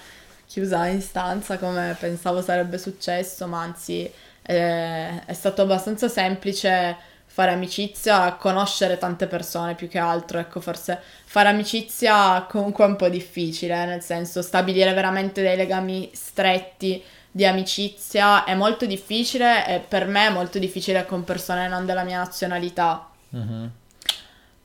[0.47, 4.09] chiusa in stanza come pensavo sarebbe successo, ma anzi
[4.43, 6.97] eh, è stato abbastanza semplice
[7.41, 12.97] fare amicizia, conoscere tante persone più che altro, ecco, forse fare amicizia comunque è un
[12.97, 19.79] po' difficile, nel senso stabilire veramente dei legami stretti di amicizia è molto difficile e
[19.79, 23.09] per me è molto difficile con persone non della mia nazionalità.
[23.35, 23.67] Mm-hmm.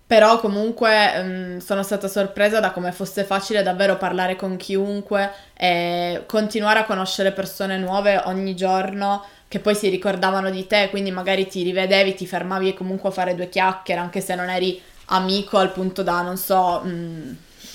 [0.08, 6.24] Però comunque um, sono stata sorpresa da come fosse facile davvero parlare con chiunque e
[6.28, 11.48] continuare a conoscere persone nuove ogni giorno che poi si ricordavano di te, quindi magari
[11.48, 15.58] ti rivedevi, ti fermavi e comunque a fare due chiacchiere, anche se non eri amico
[15.58, 17.32] al punto da, non so, mh, mm,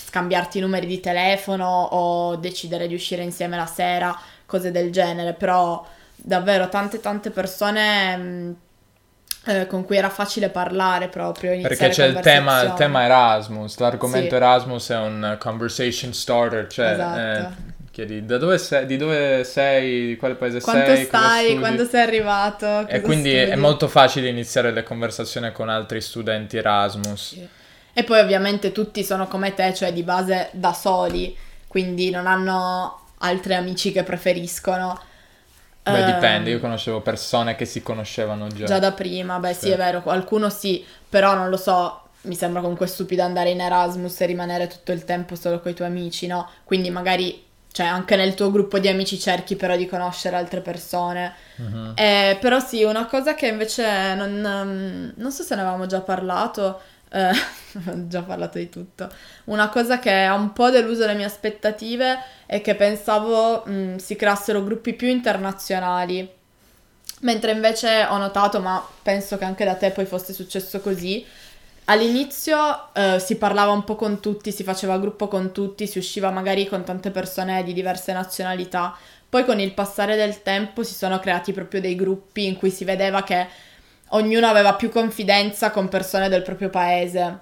[0.06, 5.33] scambiarti i numeri di telefono o decidere di uscire insieme la sera, cose del genere,
[5.33, 5.85] però
[6.16, 8.16] davvero tante tante persone...
[8.16, 8.52] Mh, mm,
[9.46, 11.59] eh, con cui era facile parlare proprio.
[11.62, 14.35] Perché c'è il tema, il tema, Erasmus, l'argomento sì.
[14.35, 17.18] Erasmus è un conversation starter, cioè esatto.
[17.18, 21.85] eh, chiedi da dove sei, di dove sei, di quale paese Quanto sei, stai, quando
[21.87, 22.87] sei arrivato.
[22.87, 23.50] E quindi studi.
[23.50, 27.29] è molto facile iniziare le conversazioni con altri studenti Erasmus.
[27.29, 27.48] Sì.
[27.92, 33.00] E poi ovviamente tutti sono come te, cioè di base da soli, quindi non hanno
[33.18, 34.98] altri amici che preferiscono.
[35.83, 38.66] Beh, dipende, io ehm, conoscevo persone che si conoscevano già.
[38.66, 42.37] Già da prima, beh sì, sì è vero, qualcuno sì, però non lo so, mi
[42.37, 45.88] sembra comunque stupido andare in Erasmus e rimanere tutto il tempo solo con i tuoi
[45.88, 46.48] amici, no?
[46.64, 51.35] Quindi magari cioè anche nel tuo gruppo di amici cerchi però di conoscere altre persone.
[51.56, 51.92] Uh-huh.
[51.94, 56.00] Eh, però sì, una cosa che invece non, um, non so se ne avevamo già
[56.00, 56.80] parlato,
[57.12, 59.09] eh, ho già parlato di tutto,
[59.44, 63.96] una cosa che ha un po' deluso le mie aspettative è che pensavo mh, mm,
[63.96, 66.38] si creassero gruppi più internazionali.
[67.22, 71.24] Mentre invece ho notato, ma penso che anche da te poi fosse successo così,
[71.90, 76.31] All'inizio eh, si parlava un po' con tutti, si faceva gruppo con tutti, si usciva
[76.31, 78.96] magari con tante persone di diverse nazionalità.
[79.29, 82.85] Poi con il passare del tempo si sono creati proprio dei gruppi in cui si
[82.85, 83.44] vedeva che
[84.11, 87.40] ognuno aveva più confidenza con persone del proprio paese.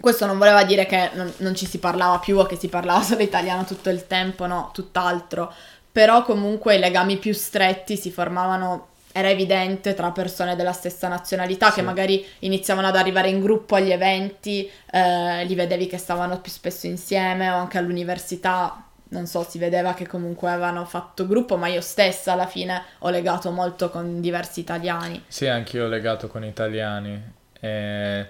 [0.00, 3.02] Questo non voleva dire che non, non ci si parlava più o che si parlava
[3.04, 5.52] solo italiano tutto il tempo, no, tutt'altro.
[5.92, 11.68] Però comunque i legami più stretti si formavano era evidente tra persone della stessa nazionalità
[11.68, 11.76] sì.
[11.76, 16.50] che magari iniziavano ad arrivare in gruppo agli eventi, eh, li vedevi che stavano più
[16.50, 21.68] spesso insieme o anche all'università non so, si vedeva che comunque avevano fatto gruppo, ma
[21.68, 25.22] io stessa alla fine ho legato molto con diversi italiani.
[25.28, 27.22] Sì, anch'io ho legato con italiani.
[27.60, 28.26] Eh,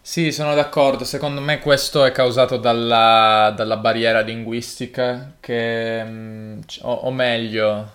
[0.00, 1.04] sì, sono d'accordo.
[1.04, 7.92] Secondo me questo è causato dalla, dalla barriera linguistica, che, mm, o, o meglio,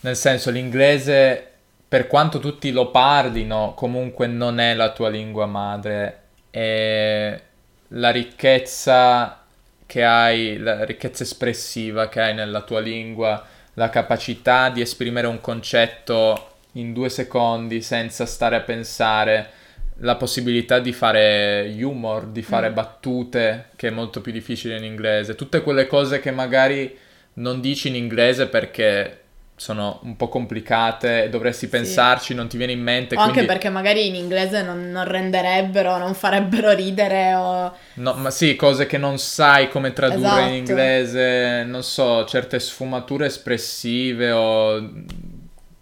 [0.00, 1.49] nel senso l'inglese,
[1.90, 6.20] per quanto tutti lo parlino, comunque non è la tua lingua madre.
[6.52, 7.42] E
[7.88, 9.42] la ricchezza
[9.86, 15.40] che hai, la ricchezza espressiva che hai nella tua lingua, la capacità di esprimere un
[15.40, 19.50] concetto in due secondi senza stare a pensare,
[19.96, 22.74] la possibilità di fare humor, di fare mm.
[22.74, 26.96] battute, che è molto più difficile in inglese, tutte quelle cose che magari
[27.32, 29.18] non dici in inglese perché
[29.60, 32.34] sono un po' complicate, dovresti pensarci, sì.
[32.34, 33.14] non ti viene in mente.
[33.14, 33.40] O quindi...
[33.40, 37.70] anche perché magari in inglese non, non, renderebbero, non farebbero ridere o...
[37.96, 40.48] No, ma sì, cose che non sai come tradurre esatto.
[40.48, 44.92] in inglese, non so, certe sfumature espressive o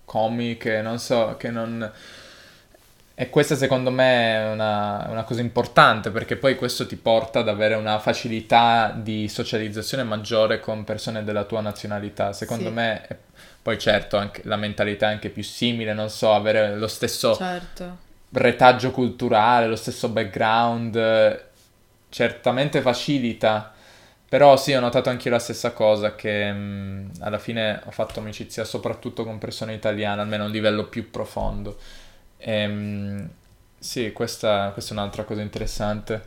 [0.05, 1.89] comiche, non so, che non...
[3.21, 7.49] E questa secondo me è una, una, cosa importante perché poi questo ti porta ad
[7.49, 12.33] avere una facilità di socializzazione maggiore con persone della tua nazionalità.
[12.33, 12.75] Secondo sì.
[12.75, 13.19] me
[13.61, 17.97] poi certo, anche la mentalità è anche più simile, non so, avere lo stesso certo.
[18.31, 21.45] retaggio culturale, lo stesso background,
[22.11, 23.73] certamente facilita.
[24.29, 27.91] Però sì, ho notato anche io la stessa cosa, che mh, mm, alla fine ho
[27.91, 31.77] fatto amicizia soprattutto con persone italiane, almeno a un livello più profondo.
[32.39, 33.25] E, mh, mm,
[33.79, 36.23] sì, questa, questa è un'altra cosa interessante.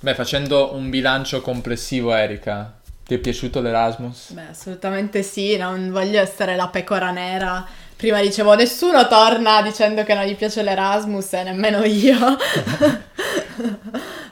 [0.00, 4.32] Beh, facendo un bilancio complessivo, Erika, ti è piaciuto l'Erasmus?
[4.32, 7.66] Beh, assolutamente sì, non voglio essere la pecora nera.
[7.96, 12.16] Prima dicevo nessuno torna dicendo che non gli piace l'Erasmus e nemmeno io.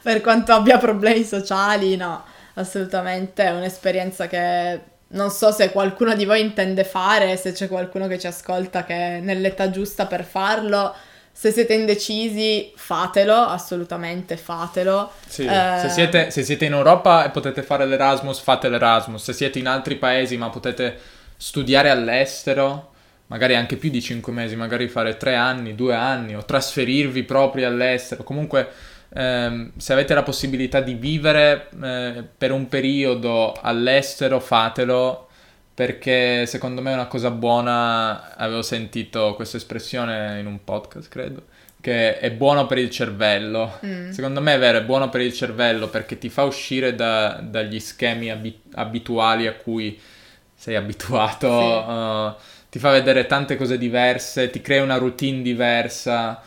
[0.03, 6.25] per quanto abbia problemi sociali, no, assolutamente è un'esperienza che non so se qualcuno di
[6.25, 10.95] voi intende fare, se c'è qualcuno che ci ascolta che è nell'età giusta per farlo
[11.39, 15.13] se siete indecisi, fatelo, assolutamente fatelo.
[15.25, 15.79] Sì, eh...
[15.83, 19.23] se, siete, se, siete, in Europa e potete fare l'Erasmus, fate l'Erasmus.
[19.23, 20.99] Se siete in altri paesi ma potete
[21.37, 22.91] studiare all'estero,
[23.27, 27.69] magari anche più di 5 mesi, magari fare 3 anni, 2 anni o trasferirvi proprio
[27.69, 28.25] all'estero.
[28.25, 28.69] Comunque,
[29.15, 35.29] ehm, se avete la possibilità di vivere eh, per un periodo all'estero, fatelo
[35.79, 41.45] perché secondo me è una cosa buona, avevo sentito questa espressione in un podcast, credo,
[41.81, 43.79] che è buono per il cervello.
[43.87, 44.11] Mm.
[44.11, 47.79] Secondo me è vero, è buono per il cervello perché ti fa uscire da, dagli
[47.79, 49.97] schemi abi- abituali a cui
[50.53, 51.91] sei abituato, sì.
[51.91, 52.35] uh,
[52.69, 56.43] ti fa vedere tante cose diverse, ti crea una routine diversa.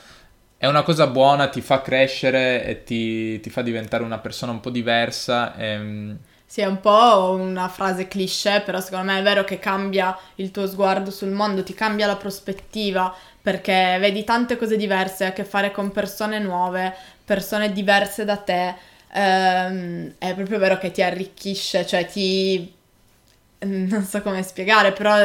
[0.61, 4.59] È una cosa buona, ti fa crescere e ti, ti fa diventare una persona un
[4.59, 5.55] po' diversa.
[5.55, 9.57] E, mm, sì, è un po' una frase cliché, però secondo me è vero che
[9.57, 15.25] cambia il tuo sguardo sul mondo, ti cambia la prospettiva, perché vedi tante cose diverse,
[15.25, 16.93] a che fare con persone nuove,
[17.25, 18.75] persone diverse da te.
[19.13, 22.71] Ehm, è proprio vero che ti arricchisce, cioè ti...
[23.65, 25.15] non so come spiegare, però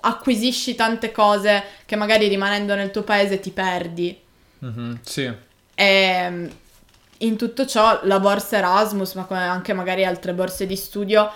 [0.00, 4.28] acquisisci tante cose che magari rimanendo nel tuo paese ti perdi.
[4.64, 5.24] Mm-hmm, sì.
[5.74, 6.50] E ehm,
[7.18, 11.30] in tutto ciò la borsa Erasmus, ma come anche magari altre borse di studio,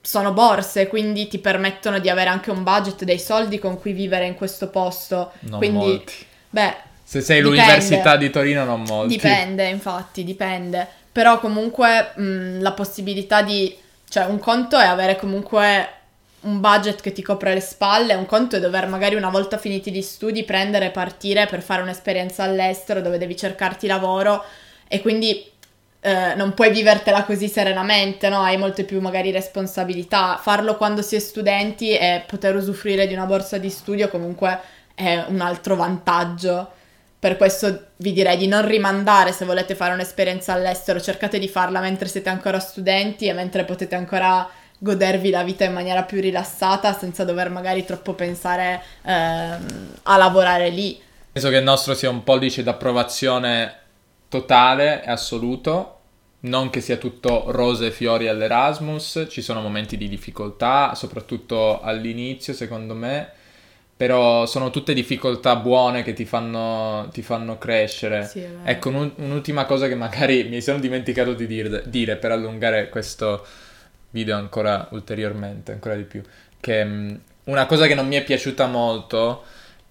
[0.00, 4.26] sono borse, quindi ti permettono di avere anche un budget, dei soldi con cui vivere
[4.26, 5.32] in questo posto.
[5.40, 6.14] Non quindi, molti.
[6.50, 6.74] Beh,
[7.04, 7.62] se sei dipende.
[7.62, 9.14] l'Università di Torino non molti.
[9.14, 10.86] Dipende, infatti, dipende.
[11.12, 13.76] Però comunque mh, la possibilità di...
[14.08, 15.88] Cioè, un conto è avere comunque
[16.42, 19.92] un budget che ti copre le spalle, un conto è dover magari una volta finiti
[19.92, 24.44] gli studi prendere e partire per fare un'esperienza all'estero dove devi cercarti lavoro
[24.88, 25.50] e quindi
[26.00, 28.40] eh, non puoi vivertela così serenamente, no?
[28.40, 30.36] Hai molte più magari responsabilità.
[30.42, 34.58] Farlo quando si è studenti e poter usufruire di una borsa di studio comunque
[34.94, 36.72] è un altro vantaggio.
[37.20, 41.78] Per questo vi direi di non rimandare se volete fare un'esperienza all'estero, cercate di farla
[41.78, 44.50] mentre siete ancora studenti e mentre potete ancora
[44.82, 49.12] godervi la vita in maniera più rilassata senza dover magari troppo pensare eh,
[50.02, 51.00] a lavorare lì.
[51.30, 53.74] Penso che il nostro sia un pollice d'approvazione
[54.28, 55.98] totale e assoluto.
[56.40, 62.52] Non che sia tutto rose e fiori all'Erasmus, ci sono momenti di difficoltà, soprattutto all'inizio,
[62.52, 63.30] secondo me,
[63.96, 68.26] però sono tutte difficoltà buone che ti fanno, ti fanno crescere.
[68.26, 72.88] Sì, ecco, un, un'ultima cosa che magari mi sono dimenticato di dire, dire, per allungare
[72.88, 73.46] questo
[74.12, 76.22] video ancora ulteriormente, ancora di più,
[76.60, 79.42] che um, una cosa che non mi è piaciuta molto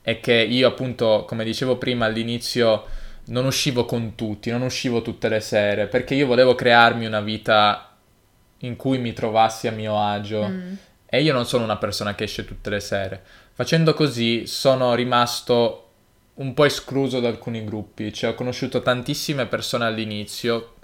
[0.01, 2.85] è che io appunto, come dicevo prima all'inizio,
[3.25, 7.95] non uscivo con tutti, non uscivo tutte le sere, perché io volevo crearmi una vita
[8.59, 10.47] in cui mi trovassi a mio agio.
[10.47, 10.73] Mm.
[11.05, 13.21] E io non sono una persona che esce tutte le sere.
[13.53, 15.87] Facendo così sono rimasto
[16.35, 20.75] un po' escluso da alcuni gruppi, cioè ho conosciuto tantissime persone all'inizio,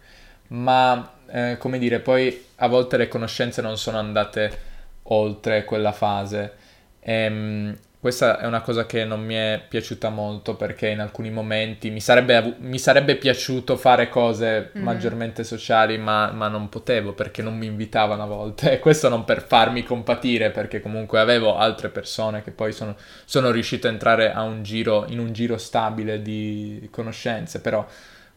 [0.47, 4.65] ma eh, come dire, poi a volte le conoscenze non sono andate
[5.03, 6.53] oltre quella fase.
[6.99, 11.89] Ehm, questa è una cosa che non mi è piaciuta molto perché in alcuni momenti
[11.89, 14.81] mi sarebbe, mi sarebbe piaciuto fare cose mm.
[14.83, 18.71] maggiormente sociali, ma, ma, non potevo perché non mi invitavano a volte.
[18.73, 22.95] E questo non per farmi compatire, perché comunque avevo altre persone che poi sono,
[23.25, 27.61] sono riuscito a entrare a un giro, in un giro stabile di conoscenze.
[27.61, 27.85] Però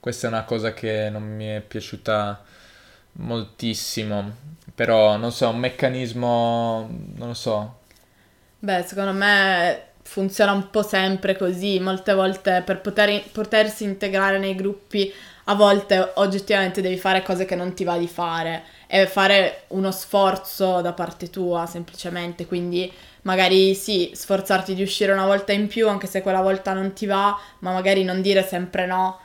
[0.01, 2.43] questa è una cosa che non mi è piaciuta
[3.13, 4.49] moltissimo.
[4.75, 7.81] Però non so, un meccanismo, non lo so,
[8.63, 14.55] Beh, secondo me funziona un po' sempre così, molte volte per poter, potersi integrare nei
[14.55, 15.13] gruppi,
[15.45, 18.65] a volte oggettivamente devi fare cose che non ti va di fare.
[18.87, 22.93] E fare uno sforzo da parte tua semplicemente, quindi
[23.23, 27.07] magari sì, sforzarti di uscire una volta in più anche se quella volta non ti
[27.07, 29.21] va, ma magari non dire sempre no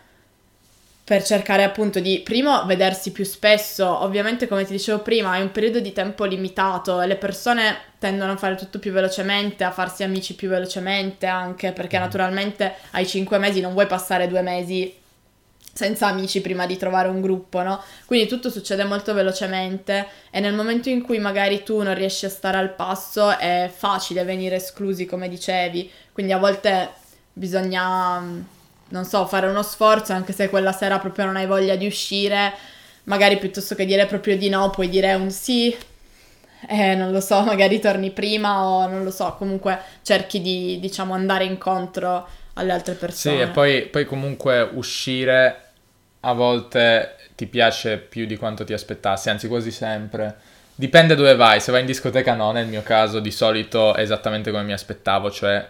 [1.06, 4.04] per cercare appunto di, primo, vedersi più spesso.
[4.04, 8.32] Ovviamente, come ti dicevo prima, è un periodo di tempo limitato e le persone tendono
[8.32, 12.02] a fare tutto più velocemente, a farsi amici più velocemente anche, perché mm.
[12.02, 14.92] naturalmente ai cinque mesi non vuoi passare due mesi
[15.72, 17.84] senza amici prima di trovare un gruppo, no?
[18.06, 22.30] Quindi tutto succede molto velocemente e nel momento in cui magari tu non riesci a
[22.30, 25.92] stare al passo è facile venire esclusi, come dicevi.
[26.12, 26.90] Quindi a volte
[27.32, 28.24] bisogna
[28.90, 32.54] non so, fare uno sforzo anche se quella sera proprio non hai voglia di uscire,
[33.04, 35.76] magari piuttosto che dire proprio di no, puoi dire un sì,
[36.68, 41.14] eh, non lo so, magari torni prima o non lo so, comunque cerchi di, diciamo,
[41.14, 43.36] andare incontro alle altre persone.
[43.36, 45.62] Sì, e poi, poi comunque uscire
[46.22, 50.36] a volte ti piace più di quanto ti aspettassi, anzi quasi sempre.
[50.74, 54.52] Dipende dove vai, se vai in discoteca no, nel mio caso di solito è esattamente
[54.52, 55.66] come mi aspettavo, cioè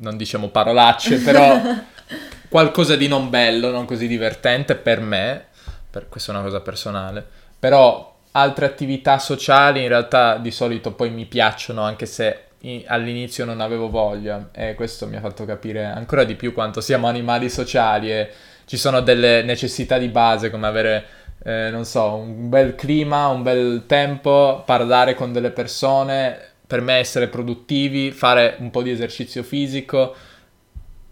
[0.00, 1.60] non diciamo parolacce, però
[2.48, 5.46] qualcosa di non bello, non così divertente per me,
[5.90, 7.24] per, questa è una cosa personale,
[7.58, 12.44] però altre attività sociali in realtà di solito poi mi piacciono anche se
[12.86, 17.06] all'inizio non avevo voglia e questo mi ha fatto capire ancora di più quanto siamo
[17.06, 18.30] animali sociali e
[18.64, 21.06] ci sono delle necessità di base come avere
[21.44, 26.96] eh, non so, un bel clima, un bel tempo, parlare con delle persone, per me
[26.96, 30.14] essere produttivi, fare un po' di esercizio fisico,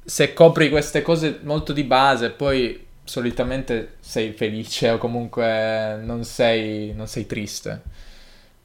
[0.07, 6.93] se copri queste cose molto di base, poi solitamente sei felice o comunque non sei,
[6.95, 7.83] non sei triste.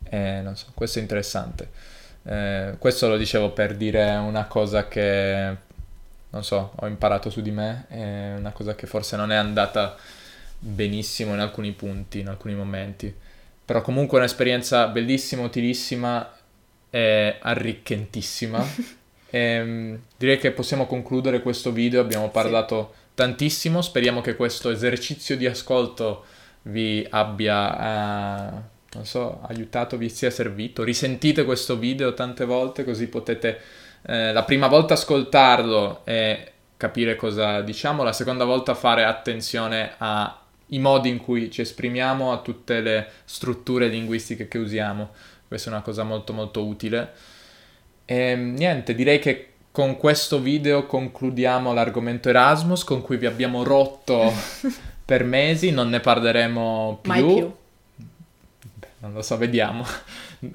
[0.08, 1.70] Eh, non so, questo è interessante.
[2.24, 5.56] Eh, questo lo dicevo per dire una cosa che,
[6.30, 9.96] non so, ho imparato su di me, è una cosa che forse non è andata
[10.60, 13.14] benissimo in alcuni punti, in alcuni momenti.
[13.66, 16.32] Però comunque è un'esperienza bellissima, utilissima
[16.92, 18.64] e arricchentissima.
[19.32, 23.00] Ehm, direi che possiamo concludere questo video, abbiamo parlato sì.
[23.16, 26.26] tantissimo, speriamo che questo esercizio di ascolto
[26.64, 28.62] vi abbia, uh,
[28.94, 30.84] non so, aiutato, vi sia servito.
[30.84, 33.60] Risentite questo video tante volte così potete
[34.04, 40.80] eh, la prima volta ascoltarlo e capire cosa diciamo, la seconda volta fare attenzione ai
[40.80, 45.12] modi in cui ci esprimiamo, a tutte le strutture linguistiche che usiamo.
[45.48, 47.14] Questa è una cosa molto molto utile.
[48.12, 53.64] E ehm, niente, direi che con questo video concludiamo l'argomento Erasmus con cui vi abbiamo
[53.64, 54.34] rotto
[55.06, 57.10] per mesi, non ne parleremo più.
[57.10, 57.56] Mai più.
[58.74, 59.86] Beh, non lo so, vediamo.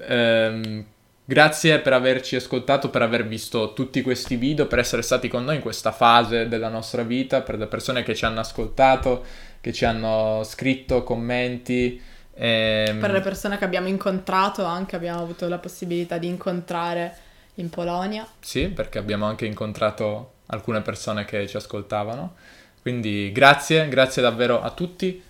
[0.07, 0.85] ehm,
[1.25, 5.55] grazie per averci ascoltato, per aver visto tutti questi video, per essere stati con noi
[5.55, 9.25] in questa fase della nostra vita, per le persone che ci hanno ascoltato,
[9.61, 11.99] che ci hanno scritto commenti.
[12.35, 12.99] Ehm...
[12.99, 17.25] Per le persone che abbiamo incontrato anche abbiamo avuto la possibilità di incontrare
[17.57, 18.27] in Polonia.
[18.39, 22.35] Sì, perché abbiamo anche incontrato alcune persone che ci ascoltavano.
[22.81, 25.21] Quindi grazie, grazie davvero a tutti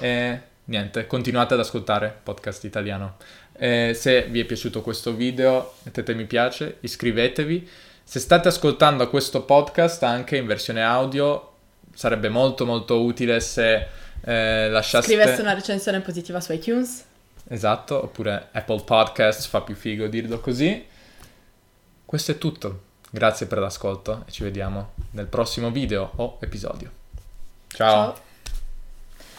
[0.00, 3.16] e niente, continuate ad ascoltare Podcast Italiano.
[3.56, 7.68] E se vi è piaciuto questo video mettete mi piace, iscrivetevi.
[8.02, 11.52] Se state ascoltando questo podcast anche in versione audio
[11.94, 13.86] sarebbe molto molto utile se
[14.24, 15.12] eh, lasciaste...
[15.12, 17.04] Scriveste una recensione positiva su iTunes.
[17.46, 20.92] Esatto, oppure Apple Podcast, fa più figo dirlo così.
[22.04, 22.92] Questo è tutto.
[23.10, 26.90] Grazie per l'ascolto e ci vediamo nel prossimo video o episodio.
[27.68, 28.14] Ciao.
[28.14, 28.23] Ciao.